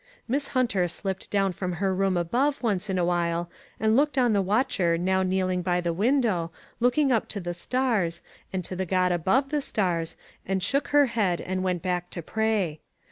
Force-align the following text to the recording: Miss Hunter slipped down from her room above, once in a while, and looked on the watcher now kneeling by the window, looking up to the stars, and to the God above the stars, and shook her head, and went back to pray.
Miss 0.27 0.47
Hunter 0.57 0.87
slipped 0.87 1.29
down 1.29 1.51
from 1.53 1.73
her 1.73 1.93
room 1.93 2.17
above, 2.17 2.63
once 2.63 2.89
in 2.89 2.97
a 2.97 3.05
while, 3.05 3.51
and 3.79 3.95
looked 3.95 4.17
on 4.17 4.33
the 4.33 4.41
watcher 4.41 4.97
now 4.97 5.21
kneeling 5.21 5.61
by 5.61 5.79
the 5.79 5.93
window, 5.93 6.51
looking 6.79 7.11
up 7.11 7.27
to 7.27 7.39
the 7.39 7.53
stars, 7.53 8.21
and 8.51 8.65
to 8.65 8.75
the 8.75 8.87
God 8.87 9.11
above 9.11 9.49
the 9.49 9.61
stars, 9.61 10.17
and 10.43 10.63
shook 10.63 10.87
her 10.87 11.05
head, 11.05 11.39
and 11.39 11.61
went 11.61 11.83
back 11.83 12.09
to 12.09 12.23
pray. 12.23 12.79